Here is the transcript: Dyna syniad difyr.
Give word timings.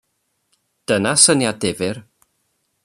Dyna 0.87 1.13
syniad 1.23 1.57
difyr. 1.61 1.97